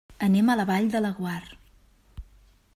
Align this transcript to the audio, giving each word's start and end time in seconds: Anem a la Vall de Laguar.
Anem 0.27 0.47
a 0.51 0.55
la 0.59 0.65
Vall 0.69 0.87
de 0.95 1.01
Laguar. 1.07 1.41